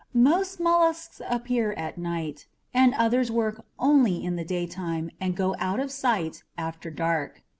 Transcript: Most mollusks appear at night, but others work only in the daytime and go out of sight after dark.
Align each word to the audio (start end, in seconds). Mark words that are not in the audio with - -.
Most 0.15 0.59
mollusks 0.59 1.21
appear 1.29 1.73
at 1.73 1.95
night, 1.99 2.47
but 2.73 2.93
others 2.95 3.29
work 3.29 3.63
only 3.77 4.23
in 4.25 4.35
the 4.35 4.43
daytime 4.43 5.11
and 5.21 5.35
go 5.37 5.55
out 5.59 5.79
of 5.79 5.91
sight 5.91 6.41
after 6.57 6.89
dark. 6.89 7.43